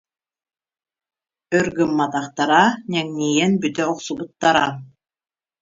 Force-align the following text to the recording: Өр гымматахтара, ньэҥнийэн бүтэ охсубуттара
Өр 1.57 1.67
гымматахтара, 1.75 2.63
ньэҥнийэн 2.91 3.53
бүтэ 3.61 3.83
охсубуттара 3.91 4.65